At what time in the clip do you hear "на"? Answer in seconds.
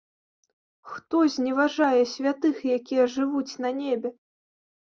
3.67-3.75